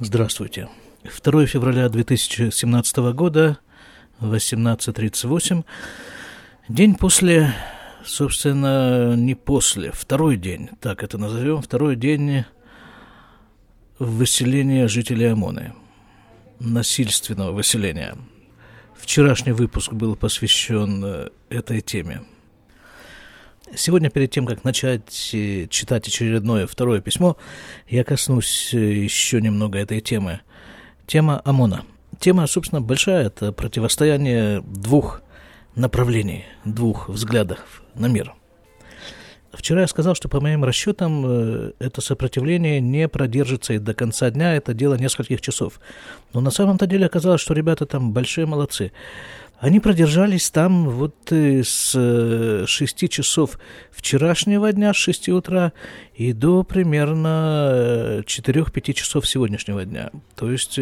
[0.00, 0.68] Здравствуйте.
[1.24, 3.58] 2 февраля 2017 года,
[4.20, 5.64] 18.38.
[6.68, 7.52] День после,
[8.04, 12.44] собственно, не после, второй день, так это назовем, второй день
[13.98, 15.74] выселения жителей ОМОНы,
[16.60, 18.16] насильственного выселения.
[18.94, 22.22] Вчерашний выпуск был посвящен э, этой теме.
[23.74, 27.36] Сегодня, перед тем, как начать э, читать очередное второе письмо,
[27.88, 30.40] я коснусь э, еще немного этой темы.
[31.06, 31.84] Тема ОМОНа.
[32.18, 33.26] Тема, собственно, большая.
[33.26, 35.22] Это противостояние двух
[35.74, 38.34] направлений, двух взглядов на мир.
[39.52, 44.30] Вчера я сказал, что по моим расчетам э, это сопротивление не продержится и до конца
[44.30, 45.80] дня, это дело нескольких часов.
[46.32, 48.92] Но на самом-то деле оказалось, что ребята там большие молодцы.
[49.60, 51.90] Они продержались там вот э, с
[52.66, 53.58] 6 э, часов
[53.90, 55.72] вчерашнего дня, с 6 утра,
[56.14, 60.10] и до примерно 4-5 э, часов сегодняшнего дня.
[60.36, 60.78] То есть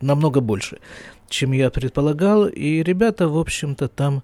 [0.00, 0.78] намного больше,
[1.28, 2.46] чем я предполагал.
[2.46, 4.22] И ребята, в общем-то, там...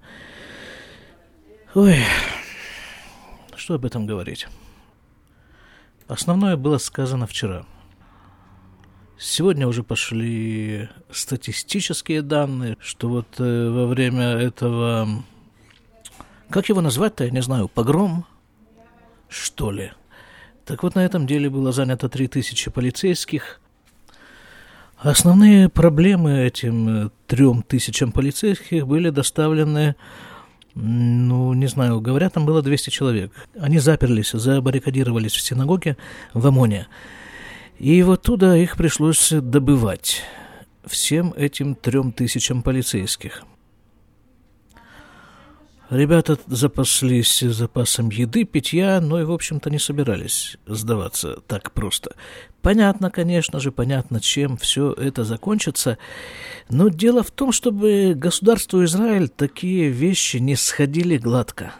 [1.74, 1.96] Ой,
[3.56, 4.46] что об этом говорить?
[6.08, 7.66] Основное было сказано вчера–
[9.24, 15.22] Сегодня уже пошли статистические данные, что вот э, во время этого,
[16.50, 18.26] как его назвать-то, я не знаю, погром,
[19.28, 19.92] что ли.
[20.64, 23.60] Так вот, на этом деле было занято 3000 полицейских.
[24.98, 29.94] Основные проблемы этим э, трем тысячам полицейских были доставлены
[30.74, 33.30] ну, не знаю, говорят, там было 200 человек.
[33.60, 35.96] Они заперлись, забаррикадировались в синагоге
[36.34, 36.88] в ОМОНе.
[37.82, 40.22] И вот туда их пришлось добывать
[40.84, 43.42] всем этим трем тысячам полицейских.
[45.90, 52.14] Ребята запаслись запасом еды, питья, но и, в общем-то, не собирались сдаваться так просто.
[52.60, 55.98] Понятно, конечно же, понятно, чем все это закончится,
[56.68, 61.74] но дело в том, чтобы государству Израиль такие вещи не сходили гладко.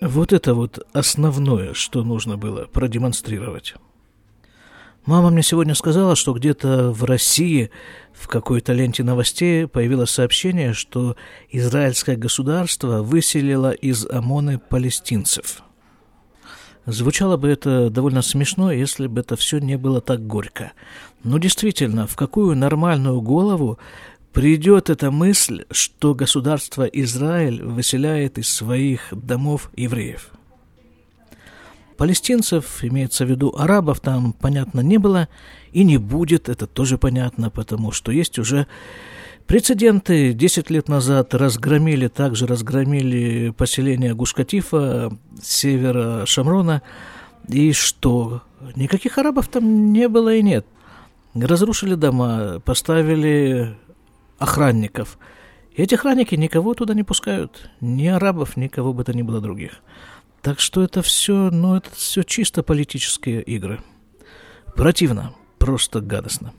[0.00, 3.76] Вот это вот основное, что нужно было продемонстрировать.
[5.06, 7.70] Мама мне сегодня сказала, что где-то в России
[8.14, 11.16] в какой-то ленте новостей появилось сообщение, что
[11.50, 15.62] израильское государство выселило из ОМОНы палестинцев.
[16.86, 20.72] Звучало бы это довольно смешно, если бы это все не было так горько.
[21.22, 23.78] Но действительно, в какую нормальную голову
[24.32, 30.30] придет эта мысль, что государство Израиль выселяет из своих домов евреев?
[31.96, 35.28] Палестинцев, имеется в виду арабов, там, понятно, не было
[35.72, 38.66] и не будет, это тоже понятно, потому что есть уже
[39.46, 40.32] прецеденты.
[40.32, 46.82] Десять лет назад разгромили, также разгромили поселение Гушкатифа, севера Шамрона,
[47.48, 48.42] и что?
[48.76, 50.66] Никаких арабов там не было и нет.
[51.34, 53.76] Разрушили дома, поставили
[54.38, 55.18] охранников.
[55.72, 59.82] И эти охранники никого туда не пускают, ни арабов, никого бы то ни было других.
[60.44, 63.80] Так что это все, ну, это все чисто политические игры.
[64.76, 66.52] Противно, просто гадостно.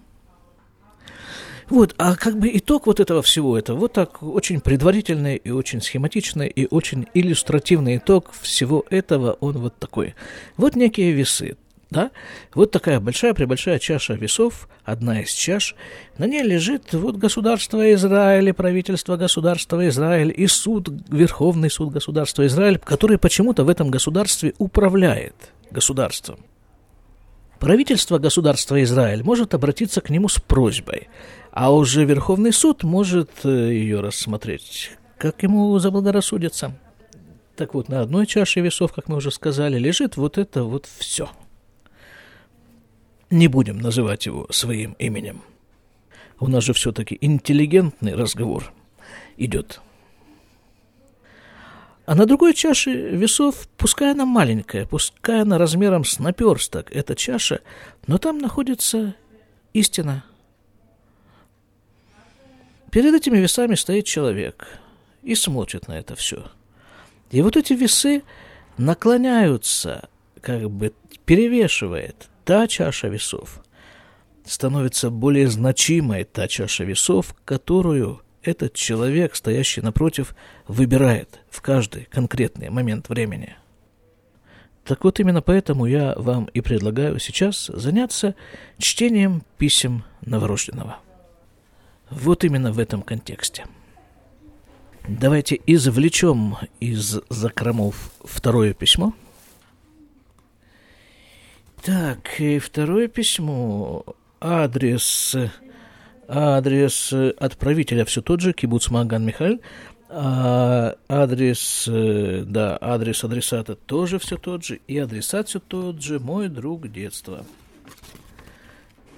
[1.69, 5.81] Вот, а как бы итог вот этого всего, это вот так очень предварительный и очень
[5.81, 10.16] схематичный и очень иллюстративный итог всего этого, он вот такой.
[10.57, 11.56] Вот некие весы,
[11.90, 12.12] да?
[12.53, 15.75] Вот такая большая-пребольшая чаша весов, одна из чаш,
[16.18, 22.79] на ней лежит вот государство Израиль, правительство государства Израиль и суд, Верховный суд государства Израиль,
[22.79, 25.35] который почему-то в этом государстве управляет
[25.72, 26.40] государством.
[27.59, 31.07] Правительство государства Израиль может обратиться к нему с просьбой,
[31.52, 36.78] а уже Верховный суд может э, ее рассмотреть, как ему заблагорассудится.
[37.56, 41.29] Так вот, на одной чаше весов, как мы уже сказали, лежит вот это вот все–
[43.35, 45.41] не будем называть его своим именем.
[46.40, 48.73] У нас же все-таки интеллигентный разговор
[49.38, 49.81] идет.
[52.06, 57.62] А на другой чаше весов, пускай она маленькая, пускай она размером с наперсток, эта чаша,
[58.06, 59.16] но там находится
[59.73, 60.23] истина.
[62.91, 64.67] Перед этими весами стоит человек
[65.23, 66.46] и смотрит на это все.
[67.31, 68.23] И вот эти весы
[68.78, 70.08] наклоняются,
[70.41, 70.93] как бы
[71.26, 73.59] перевешивает та чаша весов
[74.45, 80.35] становится более значимой та чаша весов, которую этот человек, стоящий напротив,
[80.67, 83.55] выбирает в каждый конкретный момент времени.
[84.83, 88.35] Так вот именно поэтому я вам и предлагаю сейчас заняться
[88.77, 90.97] чтением писем новорожденного.
[92.11, 93.65] Вот именно в этом контексте.
[95.07, 99.15] Давайте извлечем из закромов второе письмо–
[101.85, 104.03] так, и второе письмо
[104.41, 105.35] адрес,
[106.28, 109.61] адрес отправителя все тот же, кибуц Маган Михаил,
[110.09, 116.49] а адрес, да, адрес адресата тоже все тот же, и адресат все тот же, мой
[116.49, 117.46] друг детства.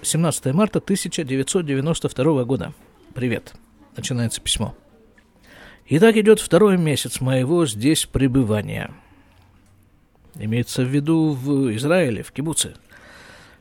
[0.02, 2.74] 17 марта 1992 года.
[3.14, 3.54] Привет.
[3.96, 4.76] Начинается письмо.
[5.88, 8.94] Итак, идет второй месяц моего здесь пребывания.
[10.40, 12.74] Имеется в виду в Израиле, в Кибуце–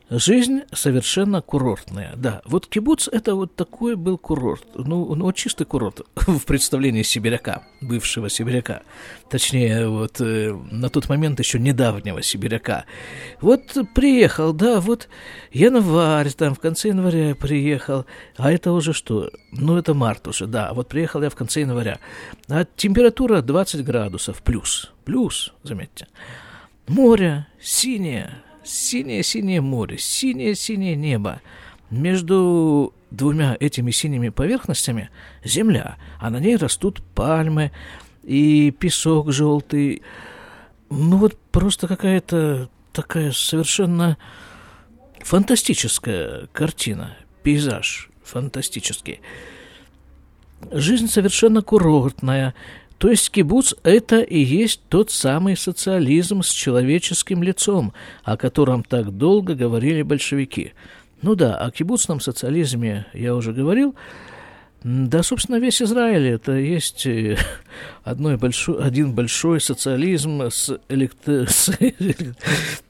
[0.08, 2.12] Жизнь совершенно курортная.
[2.14, 4.64] Да, вот кибуц– это вот такой был курорт.
[4.76, 8.82] Ну, ну, чистый курорт в представлении сибиряка, бывшего сибиряка.
[9.28, 12.84] Точнее, вот э, на тот момент еще недавнего сибиряка.
[13.40, 15.08] Вот приехал, да, вот
[15.50, 18.06] январь, там в конце января приехал.
[18.36, 19.32] А это уже что?
[19.50, 20.72] Ну, это март уже, да.
[20.72, 21.98] Вот приехал я в конце января.
[22.48, 24.92] А температура 20 градусов плюс.
[25.04, 26.06] Плюс, заметьте.
[26.88, 28.30] Море синее,
[28.64, 31.40] синее-синее море, синее-синее небо.
[31.90, 35.10] Между двумя этими синими поверхностями
[35.44, 37.72] земля, а на ней растут пальмы
[38.22, 40.02] и песок желтый.
[40.90, 44.16] Ну вот просто какая-то такая совершенно
[45.20, 49.20] фантастическая картина, пейзаж фантастический.
[50.70, 52.54] Жизнь совершенно курортная,
[52.98, 57.92] то есть кибуц– это и есть тот самый социализм с человеческим лицом,
[58.24, 60.72] о котором так долго говорили большевики.
[61.20, 63.94] Ну да, о кибуцном социализме я уже говорил.
[64.82, 67.36] Да, собственно, весь Израиль– это есть э,
[68.04, 71.46] одной большой, один большой социализм с, электро...
[71.48, 71.70] с,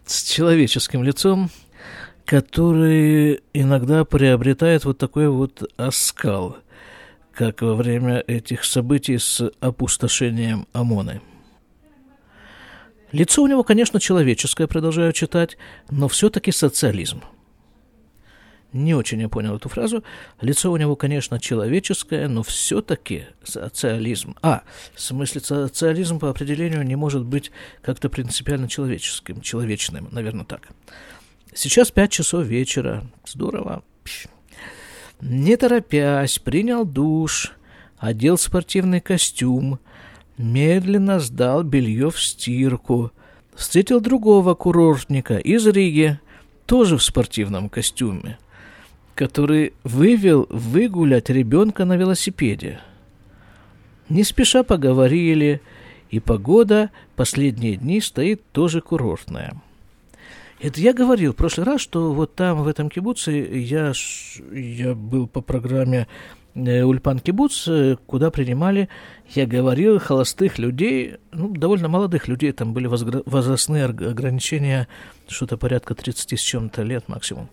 [0.05, 1.51] с человеческим лицом,
[2.25, 6.59] который иногда приобретает вот такой вот оскал–
[7.37, 11.21] как во время этих событий с опустошением ОМОНы.
[13.13, 15.59] Лицо у него, конечно, человеческое, продолжаю читать,
[15.91, 17.23] но все-таки социализм.
[18.73, 20.03] Не очень я понял эту фразу.
[20.41, 24.35] Лицо у него, конечно, человеческое, но все-таки социализм.
[24.43, 24.63] А,
[24.95, 27.53] в смысле, социализм по определению не может быть
[27.83, 30.69] как-то принципиально человеческим, человечным, наверное, так.
[31.55, 33.07] Сейчас пять часов вечера.
[33.27, 33.83] Здорово.
[35.21, 37.53] Не торопясь, принял душ,
[37.99, 39.79] одел спортивный костюм,
[40.37, 43.13] медленно сдал белье в стирку,
[43.55, 46.21] встретил другого курортника из Риги,
[46.67, 48.39] тоже в спортивном костюме,
[49.15, 52.81] который вывел выгулять ребенка на велосипеде.
[54.09, 55.63] Не спеша поговорили,
[56.11, 59.61] и погода последние дни стоит тоже курортная.
[60.59, 63.93] Это я говорил в прошлый раз, что вот там, в этом кибуце, я,
[64.53, 66.09] я был по программе
[66.55, 68.89] э, Ульпан Кибуц, э, куда принимали,
[69.35, 74.89] я говорил, холостых людей, ну, довольно молодых людей, там были возрастные ограничения,
[75.29, 77.51] что-то порядка 30 с чем-то лет максимум.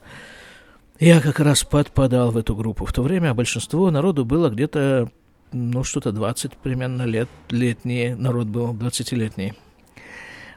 [1.00, 2.86] Я как раз подпадал в эту группу.
[2.86, 5.12] В то время большинство народу было где-то,
[5.52, 9.56] ну, что-то 20 примерно лет, летние, народ был 20-летний.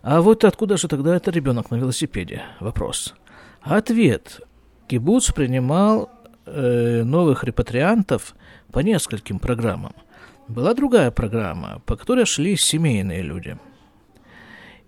[0.08, 2.42] А вот откуда же тогда это ребенок на велосипеде?
[2.60, 3.16] Вопрос.
[3.60, 4.40] Ответ.
[4.86, 6.08] Кибуц принимал
[6.46, 8.36] э, новых репатриантов
[8.70, 9.94] по нескольким программам.
[10.46, 13.58] Была другая программа, по которой шли семейные люди.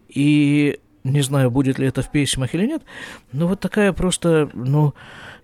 [0.09, 2.83] И не знаю, будет ли это в письмах или нет,
[3.33, 4.95] но вот такая просто, ну,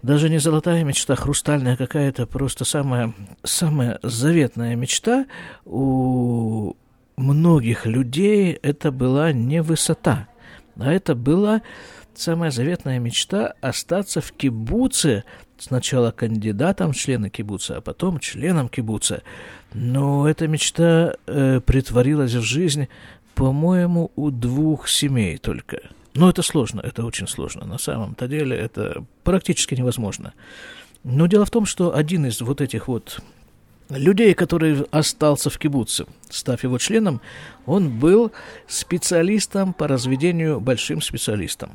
[0.03, 5.27] даже не золотая мечта, хрустальная какая-то, просто самая, самая заветная мечта
[5.65, 6.75] у
[7.17, 10.29] многих людей это была не высота,
[10.77, 11.63] а это была
[12.15, 15.25] самая заветная мечта остаться в кибуце,
[15.59, 19.23] сначала кандидатом в члены кибуца, а потом членом кибуца.
[19.73, 22.89] Но эта мечта э, притворилась в жизнь,
[23.35, 25.81] по-моему, у двух семей только.
[26.15, 27.67] Но это сложно, это очень сложно.
[27.67, 30.33] На самом-то деле это практически невозможно.
[31.03, 33.21] Но дело в том, что один из вот этих вот
[33.89, 37.21] людей, который остался в кибуце, став его членом,
[37.67, 38.33] он был
[38.67, 41.73] специалистом по разведению, большим специалистом.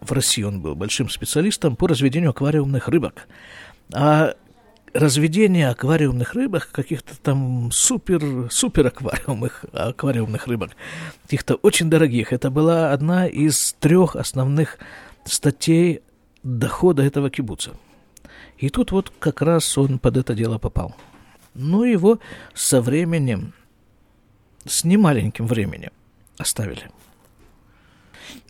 [0.00, 3.26] В России он был большим специалистом по разведению аквариумных рыбок.
[3.92, 4.34] А
[4.92, 10.70] разведение аквариумных рыбок, каких-то там супер, супер аквариумных, аквариумных рыбок,
[11.22, 14.78] каких-то очень дорогих, это была одна из трех основных
[15.24, 16.02] статей
[16.42, 17.72] дохода этого кибуца–
[18.64, 20.96] и тут вот как раз он под это дело попал.
[21.52, 22.18] Но его
[22.54, 23.52] со временем,
[24.64, 25.90] с немаленьким временем
[26.38, 26.90] оставили.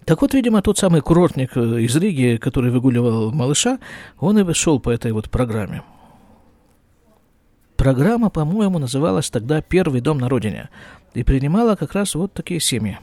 [0.05, 3.81] Так вот, видимо, тот самый курортник э, из Риги, который выгуливал малыша,
[4.21, 5.83] он и шел по этой вот программе.
[7.77, 10.69] Программа, по-моему, называлась тогда «Первый дом на родине»
[11.15, 13.01] и принимала как раз вот такие семьи.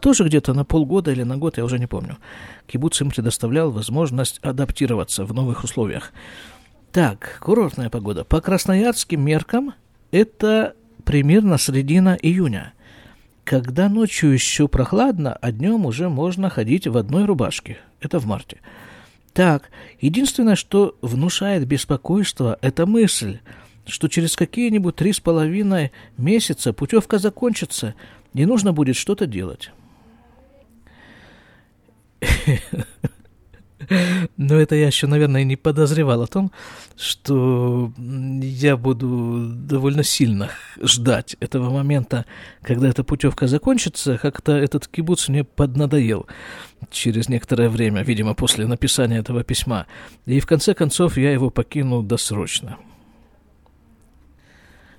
[0.00, 2.18] Тоже где-то на полгода или на год, я уже не помню.
[2.66, 6.12] Кибуц им предоставлял возможность адаптироваться в новых условиях.
[6.92, 8.24] Так, курортная погода.
[8.24, 9.74] По красноярским меркам
[10.10, 10.74] это
[11.04, 12.72] примерно середина июня,
[13.44, 17.78] когда ночью еще прохладно, а днем уже можно ходить в одной рубашке.
[18.00, 18.58] Это в марте.
[19.32, 23.38] Так, единственное, что внушает беспокойство, это мысль,
[23.86, 27.94] что через какие-нибудь три с половиной месяца путевка закончится,
[28.34, 29.70] и нужно будет что-то делать.
[34.36, 36.52] Но это я еще, наверное, не подозревал о том,
[36.96, 40.50] что я буду довольно сильно
[40.82, 42.26] ждать этого момента,
[42.62, 44.18] когда эта путевка закончится.
[44.18, 46.26] Как-то этот кибуц мне поднадоел
[46.90, 49.86] через некоторое время, видимо, после написания этого письма.
[50.26, 52.76] И в конце концов я его покину досрочно.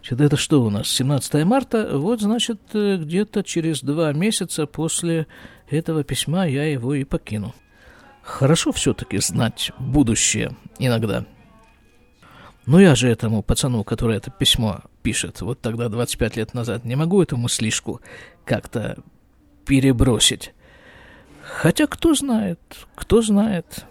[0.02, 0.88] Значит, это что у нас?
[0.88, 1.90] 17 марта.
[1.94, 5.28] Вот, значит, где-то через два месяца после
[5.72, 7.54] этого письма я его и покину.
[8.22, 11.26] Хорошо все-таки знать будущее иногда.
[12.66, 16.96] Но я же этому пацану, который это письмо пишет, вот тогда 25 лет назад, не
[16.96, 18.02] могу эту мыслишку
[18.46, 18.98] как-то
[19.66, 20.54] перебросить.
[21.42, 22.60] Хотя кто знает,
[22.96, 23.86] кто знает.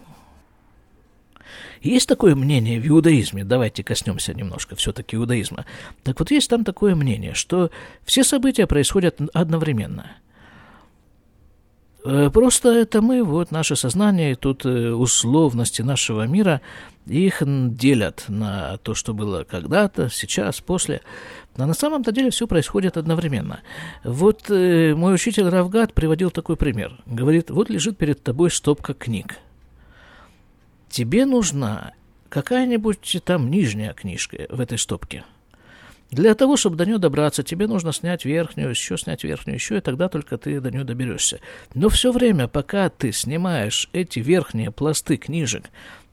[1.81, 5.65] Есть такое мнение в иудаизме, давайте коснемся немножко все-таки иудаизма.
[6.03, 7.71] Так вот, есть там такое мнение, что
[8.05, 10.11] все события происходят одновременно–
[12.03, 16.61] просто это мы, вот наше сознание, тут э, условности нашего мира,
[17.05, 21.01] их делят на то, что было когда-то, сейчас, после.
[21.57, 23.61] Но на самом-то деле все происходит одновременно.
[24.03, 26.97] Вот э, мой учитель Равгат приводил такой пример.
[27.05, 29.37] Говорит, вот лежит перед тобой стопка книг.
[30.89, 31.93] Тебе нужна
[32.29, 35.25] какая-нибудь там нижняя книжка в этой стопке–
[36.11, 39.81] для того, чтобы до нее добраться, тебе нужно снять верхнюю, еще снять верхнюю, еще, и
[39.81, 41.39] тогда только ты до нее доберешься.
[41.75, 45.65] Но все время, пока ты снимаешь эти верхние пласты книжек,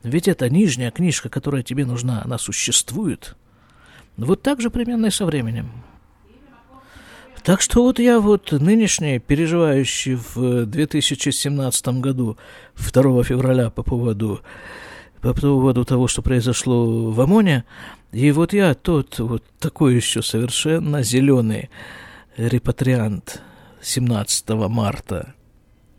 [0.02, 3.36] ведь эта нижняя книжка, которая тебе нужна, она существует.
[4.16, 5.70] Вот так же примерно и со временем.
[7.42, 12.36] Так что вот я вот нынешний, переживающий в 2017 году,
[12.76, 14.40] 2 февраля по поводу
[15.20, 17.64] по поводу того, что произошло в ОМОНе.
[18.12, 21.70] И вот я тот вот такой еще совершенно зеленый
[22.36, 23.42] репатриант
[23.82, 25.34] 17 марта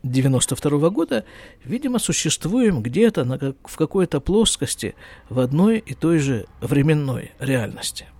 [0.02, 1.24] 92 года,
[1.64, 4.94] видимо, существуем где-то на, в какой-то плоскости
[5.28, 8.06] в одной и той же временной реальности–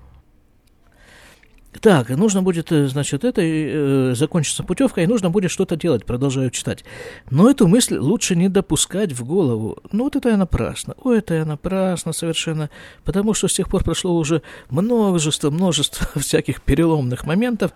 [1.81, 6.51] так, нужно будет, э, значит, это э, закончится путевка, и нужно будет что-то делать, продолжаю
[6.51, 6.85] читать.
[7.31, 9.79] Но эту мысль лучше не допускать в голову.
[9.93, 10.95] Ну, вот это я напрасно.
[11.03, 12.71] О, это я напрасно совершенно.
[13.05, 17.73] Потому что с тех пор прошло уже множество, множество всяких переломных моментов.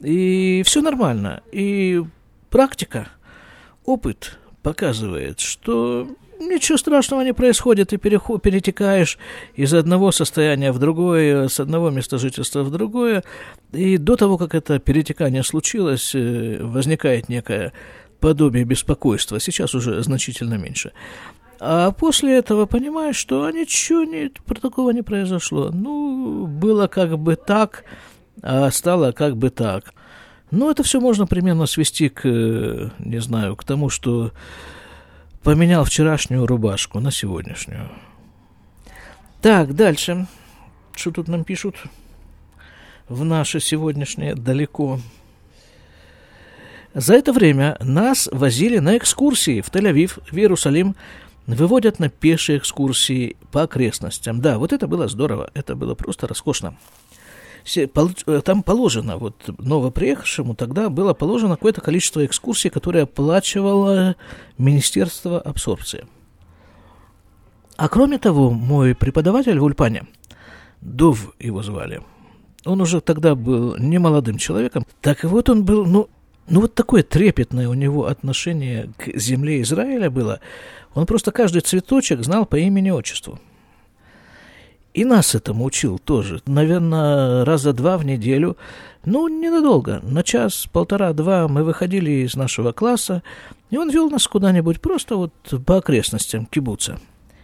[0.00, 1.42] И все нормально.
[1.50, 2.02] И
[2.48, 3.08] практика,
[3.84, 6.08] опыт показывает, что
[6.48, 9.18] ничего страшного не происходит, ты перетекаешь
[9.54, 13.24] из одного состояния в другое, с одного места жительства в другое,
[13.72, 17.72] и до того, как это перетекание случилось, э, возникает некое
[18.20, 20.92] подобие беспокойства, сейчас уже значительно меньше.
[21.64, 25.70] А после этого понимаешь, что ничего не, про такого не произошло.
[25.72, 27.84] Ну, было как бы так,
[28.42, 29.94] а стало как бы так.
[30.50, 34.32] Ну, это все можно примерно свести к, э, не знаю, к тому, что
[35.42, 37.90] поменял вчерашнюю рубашку на сегодняшнюю.
[39.40, 40.26] Так, дальше.
[40.94, 41.76] Что тут нам пишут?
[43.08, 45.00] В наше сегодняшнее далеко.
[46.94, 50.94] За это время нас возили на экскурсии в Тель-Авив, в Иерусалим,
[51.46, 54.40] выводят на пешие экскурсии по окрестностям.
[54.40, 56.76] Да, вот это было здорово, это было просто роскошно.
[57.64, 64.16] Э, там положено, вот новоприехавшему тогда было положено какое-то количество экскурсий, которые оплачивало
[64.58, 66.06] Министерство абсорбции.
[67.76, 70.06] А кроме того, мой преподаватель в Ульпане,
[70.80, 72.02] Дов его звали,
[72.64, 76.08] он уже тогда был не молодым человеком, так и вот он был, ну,
[76.48, 80.40] ну вот такое трепетное у него отношение к земле Израиля было.
[80.94, 83.40] Он просто каждый цветочек знал по имени-отчеству.
[84.94, 86.42] И нас этому учил тоже.
[86.46, 88.56] Наверное, раза два в неделю.
[89.04, 90.00] Ну, ненадолго.
[90.02, 93.22] На час, полтора-два мы выходили из нашего класса,
[93.70, 95.32] и он вел нас куда-нибудь просто вот
[95.66, 97.00] по окрестностям кибуца.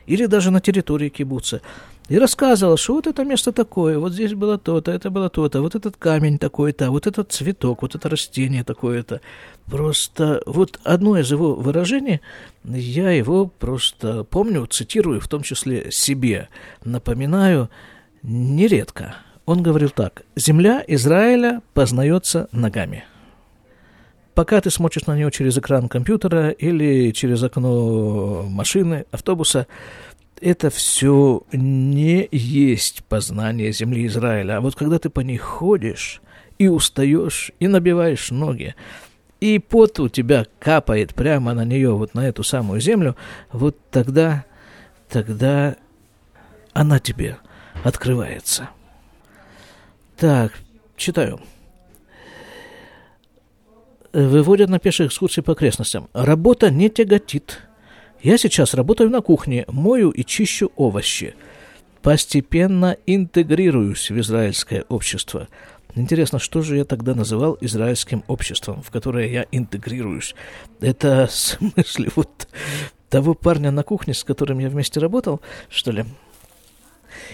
[0.06, 1.60] Или даже на территории кибуца
[2.08, 5.74] и рассказывал, что вот это место такое, вот здесь было то-то, это было то-то, вот
[5.74, 9.20] этот камень такой-то, вот этот цветок, вот это растение такое-то.
[9.66, 12.20] Просто вот одно из его выражений,
[12.64, 16.48] я его просто помню, цитирую, в том числе себе,
[16.84, 17.68] напоминаю,
[18.22, 19.16] нередко.
[19.44, 23.04] Он говорил так, «Земля Израиля познается ногами».
[24.38, 29.66] пока ты смотришь на нее через экран компьютера или через окно машины, автобуса,
[30.40, 34.56] это все не есть познание земли Израиля.
[34.56, 36.20] А вот когда ты по ней ходишь
[36.58, 38.74] и устаешь, и набиваешь ноги,
[39.40, 43.16] и пот у тебя капает прямо на нее, вот на эту самую землю,
[43.52, 44.44] вот тогда,
[45.08, 45.76] тогда
[46.72, 47.38] она тебе
[47.84, 48.70] открывается.
[50.16, 50.52] Так,
[50.96, 51.40] читаю.
[54.12, 56.08] Выводят на пешие экскурсии по окрестностям.
[56.12, 57.67] Работа не тяготит.
[58.20, 61.34] Я сейчас работаю на кухне, мою и чищу овощи.
[62.02, 65.46] Постепенно интегрируюсь в израильское общество.
[65.94, 70.34] Интересно, что же я тогда называл израильским обществом, в которое я интегрируюсь?
[70.80, 72.48] Это в смысле вот
[73.08, 76.04] того парня на кухне, с которым я вместе работал, что ли?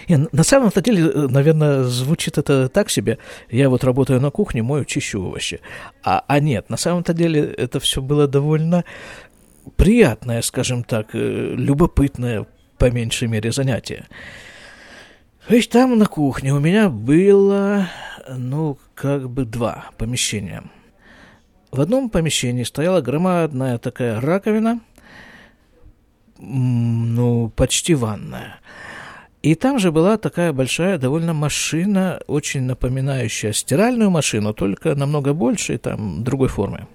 [0.07, 3.17] И на самом-то деле, э, наверное, звучит это так себе.
[3.49, 5.61] Я вот работаю на кухне, мою, чищу овощи.
[6.03, 8.85] А, а нет, на самом-то деле это все было довольно
[9.75, 12.45] приятное, скажем так, э, любопытное,
[12.77, 14.05] по меньшей мере, занятие.
[15.47, 17.87] Ведь там на кухне у меня было,
[18.27, 20.63] ну, как бы два помещения.
[21.71, 24.79] В одном помещении стояла громадная такая раковина,
[26.39, 28.59] ну, почти ванная.
[29.43, 35.75] И там же была такая большая довольно машина, очень напоминающая стиральную машину, только намного больше
[35.75, 36.87] и там другой формы.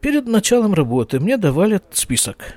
[0.00, 2.54] Перед началом работы мне давали список.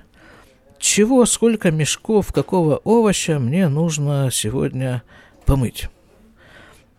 [0.80, 5.04] Чего, сколько мешков, какого овоща мне нужно сегодня
[5.46, 5.90] помыть.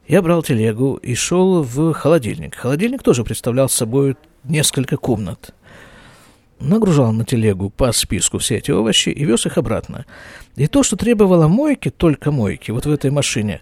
[0.07, 2.55] Я брал телегу и шел в холодильник.
[2.55, 5.55] Холодильник тоже представлял собой несколько комнат
[6.61, 10.07] нагружал на телегу по списку все эти овощи и вез их обратно.
[10.57, 13.61] И то, что требовало мойки, только мойки, вот в этой машине,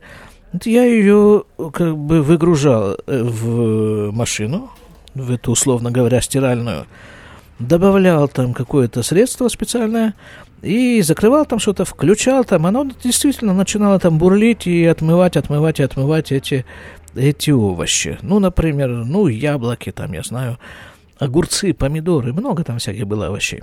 [0.65, 4.71] я ее как бы выгружал э, в машину,
[5.23, 6.87] в эту, условно говоря, стиральную,
[7.59, 10.15] добавлял там какое-то средство специальное
[10.63, 15.83] и закрывал там что-то, включал там, оно действительно начинало там бурлить и отмывать, отмывать и
[15.83, 16.65] отмывать эти,
[17.15, 18.19] эти овощи.
[18.23, 20.59] Ну, например, ну, яблоки там, я знаю,
[21.19, 23.63] огурцы, помидоры, много там всяких было овощей.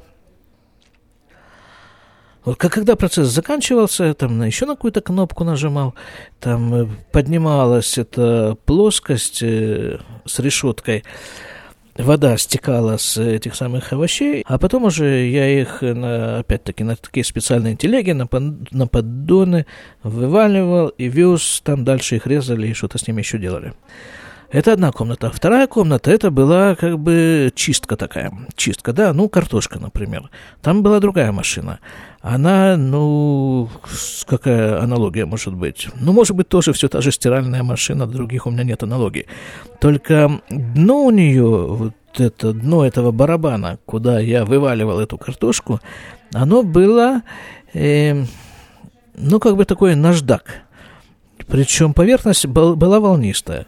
[2.46, 5.96] Вот когда процесс заканчивался, там еще на какую-то кнопку нажимал,
[6.42, 11.06] там э, поднималась эта плоскость э, с решеткой,
[11.98, 17.24] вода стекала с этих самых овощей, а потом уже я их, на, опять-таки, на такие
[17.24, 18.28] специальные телеги, на,
[18.72, 19.66] на поддоны
[20.02, 23.74] вываливал и вез, там дальше их резали и что-то с ними еще делали.
[24.54, 25.32] Это одна комната.
[25.32, 28.32] Вторая комната, это была как бы чистка такая.
[28.56, 30.30] Чистка, да, ну, картошка, например.
[30.62, 31.80] Там была другая машина.
[32.22, 33.68] Она, ну,
[34.28, 35.88] какая аналогия может быть?
[36.00, 39.26] Ну, может быть, тоже все та же стиральная машина, других у меня нет аналогии.
[39.82, 45.80] Только дно у нее, вот это дно этого барабана, куда я вываливал эту картошку,
[46.32, 47.24] оно было,
[47.74, 48.24] э,
[49.16, 50.62] ну, как бы такой наждак.
[51.48, 53.66] Причем поверхность была волнистая.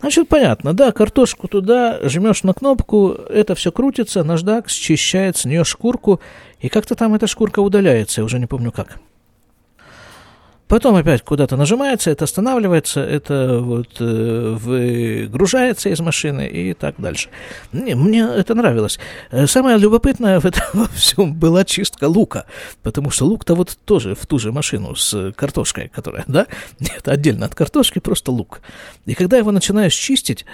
[0.00, 5.64] Значит, понятно, да, картошку туда, жмешь на кнопку, это все крутится, наждак счищает с нее
[5.64, 6.20] шкурку,
[6.60, 9.00] и как-то там эта шкурка удаляется, я уже не помню как.
[10.68, 17.28] Потом опять куда-то нажимается, это останавливается, это вот э, выгружается из машины и так дальше.
[17.72, 18.98] Не, мне это нравилось.
[19.30, 22.46] Э, самое любопытное в этом во всем была чистка лука,
[22.82, 26.48] потому что лук-то вот тоже в ту же машину с картошкой, которая, да,
[26.80, 28.60] нет, отдельно от картошки, просто лук.
[29.04, 30.44] И когда его начинаешь чистить,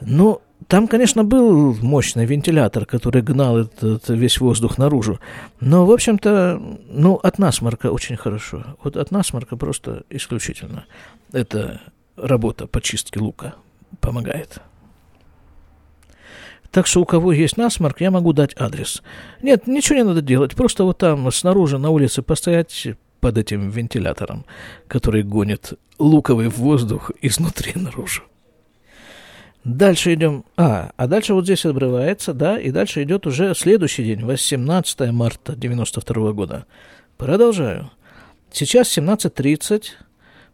[0.00, 5.18] ну, там, конечно, был мощный вентилятор, который гнал этот весь воздух наружу.
[5.60, 8.64] Но, в общем-то, ну, от насморка очень хорошо.
[8.84, 10.84] Вот от насморка просто исключительно.
[11.32, 11.80] Это
[12.16, 13.54] работа по чистке лука
[14.00, 14.60] помогает.
[16.70, 19.02] Так что у кого есть насморк, я могу дать адрес.
[19.42, 20.54] Нет, ничего не надо делать.
[20.54, 22.88] Просто вот там снаружи на улице постоять
[23.20, 24.44] под этим вентилятором,
[24.86, 28.22] который гонит луковый воздух изнутри наружу.
[29.64, 30.44] Дальше идем.
[30.56, 35.56] А, а дальше вот здесь обрывается, да, и дальше идет уже следующий день, 18 марта
[35.56, 36.64] 92 года.
[37.16, 37.90] Продолжаю.
[38.50, 39.84] Сейчас 17.30,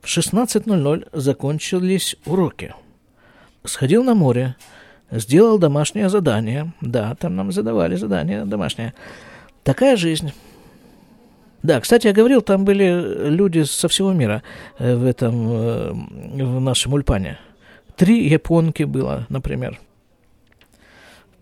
[0.00, 2.74] в 16.00 закончились уроки.
[3.64, 4.56] Сходил на море,
[5.10, 6.72] сделал домашнее задание.
[6.80, 8.94] Да, там нам задавали задание домашнее.
[9.62, 10.32] Такая жизнь.
[11.62, 14.42] Да, кстати, я говорил, там были люди со всего мира
[14.78, 17.38] э, в этом, э, в нашем Ульпане.
[17.96, 19.80] Три японки было, например.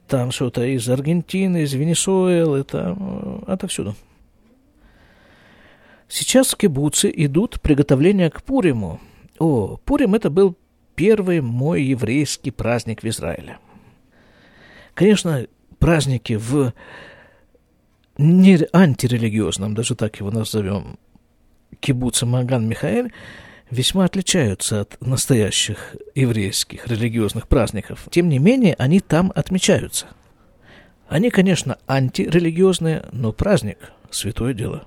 [0.07, 3.95] Там что-то из Аргентины, из Венесуэлы, там, э, отовсюду.
[6.09, 9.01] Сейчас в кибуце идут приготовления к Пуриму.
[9.39, 10.55] О, Пурим это был
[10.95, 13.59] первый мой еврейский праздник в Израиле.
[14.93, 15.47] Конечно,
[15.79, 16.75] праздники в
[18.19, 20.99] не антирелигиозном, даже так его назовем,
[21.81, 23.11] кибуце Маган Михаэль,
[23.73, 28.07] весьма отличаются от настоящих еврейских религиозных праздников.
[28.11, 30.07] Тем не менее, они там отмечаются.
[31.09, 33.79] Они, конечно, антирелигиозные, но праздник–
[34.11, 34.85] святое дело.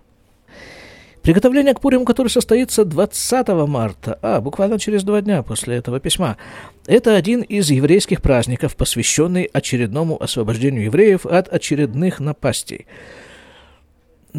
[1.24, 6.38] Приготовление к Пуриму, который состоится 20 марта, а буквально через два дня после этого письма,
[6.86, 12.86] это один из еврейских праздников, посвященный очередному освобождению евреев от очередных напастей–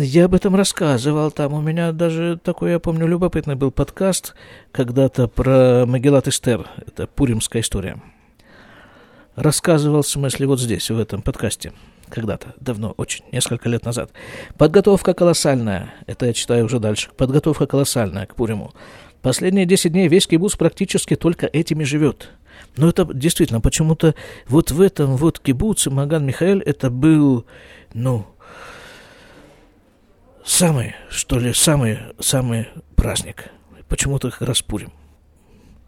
[0.03, 4.35] я об этом рассказывал, там у меня даже такой, я помню, любопытный был подкаст
[4.73, 8.01] когда-то про Магеллат Эстер, это пуримская история.
[9.35, 11.73] Рассказывал, в смысле, вот здесь, в этом подкасте,
[12.09, 14.11] когда-то, давно, очень, несколько лет назад.
[14.57, 18.73] Подготовка колоссальная, это я читаю уже дальше, подготовка колоссальная к Пуриму.
[19.23, 22.31] Последние 10 дней весь кибуц практически только этими живет.
[22.77, 24.15] Но это действительно почему-то
[24.47, 27.45] вот в этом вот кибуце Маган Михаэль это был,
[27.93, 28.27] ну,
[30.47, 33.51] самый, что ли, самый, самый праздник.
[33.89, 34.65] Почему-то как раз.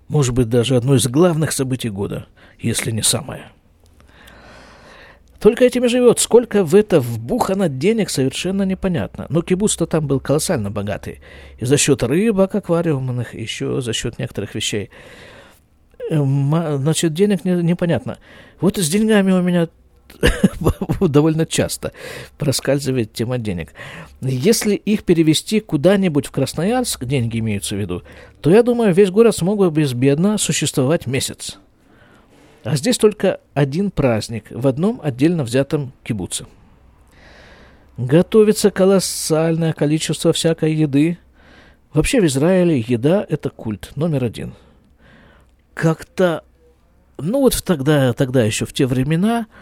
[0.09, 2.27] Может быть, даже одно из главных событий года,
[2.59, 3.51] если не самое.
[5.41, 6.19] Только этими живет.
[6.19, 9.27] Сколько в это вбухано денег, совершенно непонятно.
[9.29, 11.21] Но кибуц-то там был колоссально богатый.
[11.59, 14.91] И за счет рыбок аквариумных, еще за счет некоторых вещей.
[16.11, 18.19] Эм, значит, денег не, непонятно.
[18.61, 19.69] Вот и с деньгами у меня
[21.01, 21.93] довольно часто
[22.37, 23.73] проскальзывает тема денег.
[24.21, 28.03] Если их перевести куда-нибудь в Красноярск, деньги имеются в виду,
[28.41, 31.59] то, я думаю, весь город смог бы безбедно существовать месяц.
[32.65, 36.47] А здесь только один праздник в одном отдельно взятом кибуце.
[37.97, 41.19] Готовится колоссальное количество всякой еды.
[41.93, 44.55] Вообще в Израиле еда– это культ номер один.
[45.75, 46.45] Как-то,
[47.17, 49.47] ну вот тогда, тогда еще в те времена–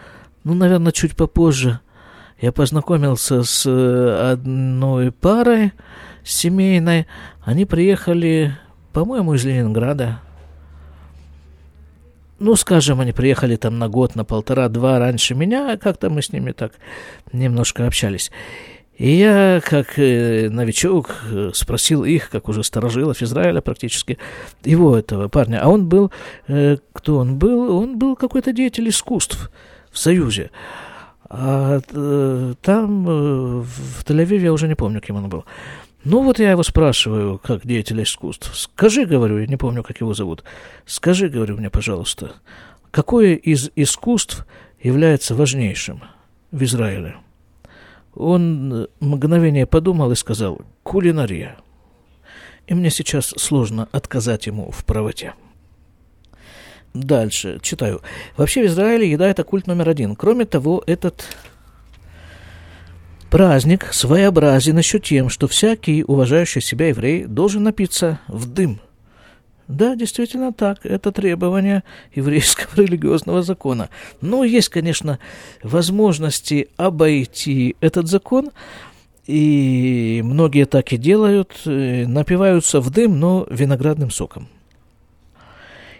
[0.47, 1.81] ну, наверное, чуть попозже,
[2.39, 5.73] я познакомился с э, одной парой
[6.23, 7.05] семейной.
[7.43, 8.57] Они приехали,
[8.93, 10.21] по-моему, из Ленинграда.
[12.39, 16.53] Ну, скажем, они приехали там на год, на полтора-два раньше меня, как-то мы с ними
[16.53, 16.71] так
[17.33, 18.31] немножко общались.
[18.95, 24.17] И я, как э, новичок, э, спросил их, как уже старожилов Израиля практически,
[24.63, 25.59] его этого парня.
[25.61, 26.09] А он был,
[26.93, 27.75] кто он был?
[27.75, 29.51] Он был какой-то деятель искусств
[29.97, 30.51] в Союзе.
[31.29, 35.43] А э, там, э, в Тель-Авиве, я уже не помню, кем он был.
[36.03, 38.55] Ну вот я его спрашиваю, как деятель искусств.
[38.55, 40.43] Скажи, говорю, я не помню, как его зовут.
[40.85, 42.33] Скажи, говорю мне, пожалуйста,
[42.91, 44.45] какое из искусств
[44.81, 46.03] является важнейшим
[46.51, 47.15] в Израиле?
[48.13, 51.57] Он мгновение подумал и сказал, кулинария.
[52.67, 55.33] И мне сейчас сложно отказать ему в правоте.
[56.93, 58.01] Дальше, читаю.
[58.37, 60.15] Вообще в Израиле еда– это культ номер один.
[60.15, 61.25] Кроме того, этот
[63.29, 68.79] праздник своеобразен еще тем, что всякий уважающий себя еврей должен напиться в дым.
[69.67, 70.85] Да, действительно так.
[70.85, 71.83] Это требование
[72.15, 73.89] еврейского религиозного закона.
[74.21, 75.19] Но есть, конечно,
[75.61, 78.51] возможности обойти этот закон,
[79.25, 84.47] и многие так и делают, э, напиваются в дым, но виноградным соком.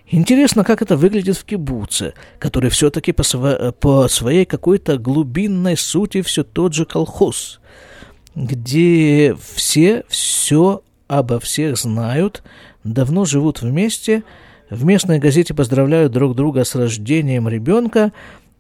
[0.09, 6.21] Интересно, как это выглядит в кибуце, который все-таки по, сво- по своей какой-то глубинной сути
[6.21, 7.59] все тот же колхоз,
[8.33, 12.41] где все все обо всех знают,
[12.85, 14.23] давно живут вместе,
[14.69, 18.13] в местной газете поздравляют друг друга с рождением ребенка,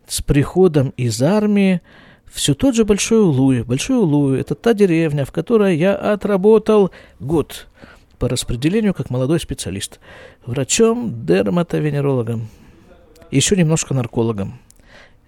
[0.05, 1.81] с приходом из армии,
[2.29, 3.63] все тот же Большой Улуй.
[3.63, 7.67] Большой Улуй– это та деревня, в которой я отработал год–
[8.19, 9.99] по распределению как молодой специалист.
[10.45, 12.49] Врачом, дерматовенерологом,
[13.31, 14.59] еще немножко наркологом.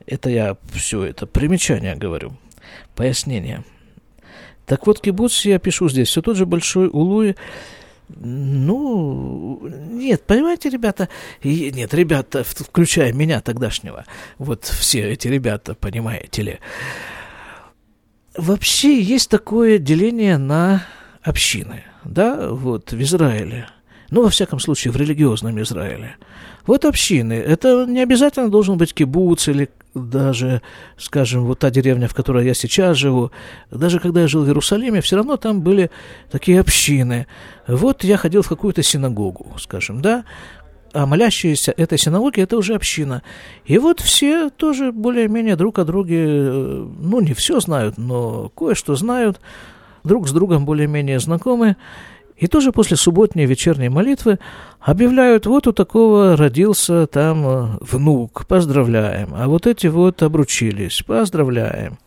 [0.06, 2.34] Это я все это примечание говорю,
[2.95, 3.63] пояснение.
[4.65, 7.36] Так вот, кибуц я пишу здесь, все тот же большой улуй,
[8.10, 11.10] ну, нет, понимаете, ребята,
[11.43, 14.06] нет, ребята, включая меня тогдашнего,
[14.39, 16.60] вот все эти ребята, понимаете ли,
[18.36, 20.86] вообще есть такое деление на
[21.21, 23.68] общины да, вот в Израиле,
[24.12, 26.16] ну, во всяком случае, в религиозном Израиле.
[26.66, 27.34] Вот общины.
[27.34, 30.62] Это не обязательно должен быть кибуц или даже,
[30.98, 33.32] скажем, вот та деревня, в которой я сейчас живу.
[33.72, 35.90] Даже когда я жил в Иерусалиме, все равно там были
[36.32, 37.28] такие общины.
[37.68, 40.26] Вот я ходил в какую-то синагогу, скажем, да,
[40.94, 43.22] а молящиеся этой синагоги– это уже община.
[43.66, 48.96] И вот все тоже более-менее друг о друге, э, ну, не все знают, но кое-что
[48.96, 49.40] знают,
[50.04, 51.76] друг с другом более-менее знакомы.
[52.38, 54.40] И тоже после субботней вечерней молитвы
[54.80, 61.98] объявляют, вот у такого родился там э, внук, поздравляем, а вот эти вот обручились, поздравляем.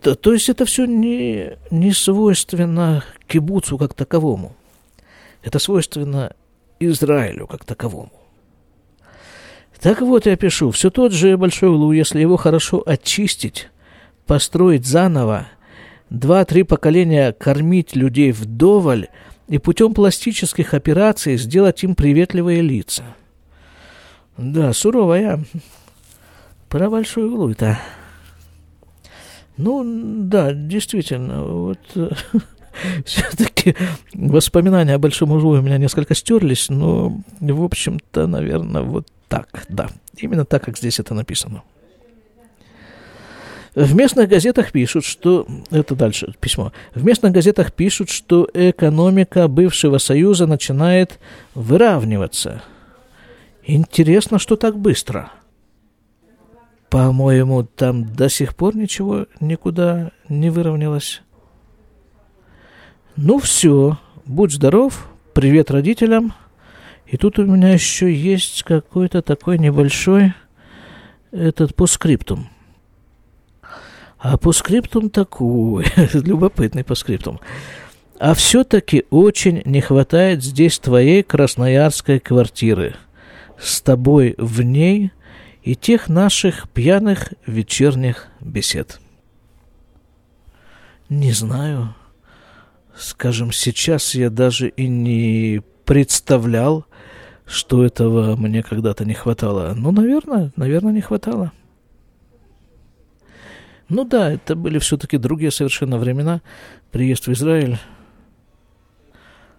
[0.00, 4.56] То, то есть это все не, не свойственно кибуцу как таковому.
[5.42, 6.32] Это свойственно
[6.80, 8.12] Израилю как таковому.
[9.80, 13.68] Так вот я пишу, все тот же Большой Улу, если его хорошо очистить,
[14.26, 15.48] построить заново,
[16.12, 19.08] два-три поколения кормить людей вдоволь
[19.48, 23.02] и путем пластических операций сделать им приветливые лица.
[24.36, 25.44] Да, суровая.
[26.68, 27.78] Про Большой Улу-то.
[29.56, 29.82] Ну,
[30.24, 31.78] да, действительно, вот
[33.04, 33.76] все-таки
[34.14, 39.88] воспоминания о Большом Ужу у меня несколько стерлись, но, в общем-то, наверное, вот так, да.
[40.16, 41.62] Именно так, как здесь это написано.
[43.74, 45.46] В местных газетах пишут, что...
[45.70, 46.72] Это дальше письмо.
[46.94, 51.18] В местных газетах пишут, что экономика бывшего Союза начинает
[51.54, 52.62] выравниваться.
[53.64, 55.32] Интересно, что так быстро.
[56.90, 61.22] По-моему, там до сих пор ничего никуда не выровнялось.
[63.16, 66.34] Ну все, будь здоров, привет родителям.
[67.06, 70.34] И тут у меня еще есть какой-то такой небольшой
[71.30, 72.51] этот постскриптум.
[74.22, 77.40] А постскриптум такой, любопытный постскриптум.
[78.18, 82.94] А все-таки очень не хватает здесь твоей красноярской квартиры.
[83.58, 85.12] С тобой в ней–
[85.62, 89.00] и тех наших пьяных вечерних бесед.
[91.08, 91.94] Не знаю.
[92.96, 96.84] Скажем, сейчас я даже и не представлял,
[97.46, 99.72] что этого мне когда-то не хватало.
[99.74, 101.52] Ну, наверное, наверное, не хватало.
[103.94, 106.40] Ну да, это были все-таки другие совершенно времена.
[106.92, 107.78] Приезд в Израиль.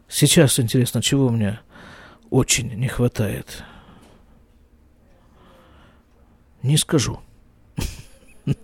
[0.07, 1.59] Сейчас интересно, чего мне
[2.31, 3.63] очень не хватает.
[6.63, 7.21] Не скажу.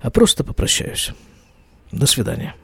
[0.00, 1.10] А просто попрощаюсь.
[1.90, 2.54] До свидания.